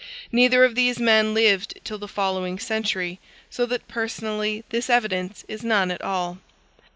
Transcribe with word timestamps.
Neither 0.31 0.63
of 0.63 0.73
these 0.73 0.97
men 0.99 1.35
lived 1.35 1.79
till 1.83 1.99
the 1.99 2.07
following 2.07 2.57
century, 2.57 3.19
so 3.51 3.67
that 3.67 3.87
personally 3.87 4.63
this 4.69 4.89
evidence 4.89 5.45
is 5.47 5.63
none 5.63 5.91
at 5.91 6.01
all. 6.01 6.39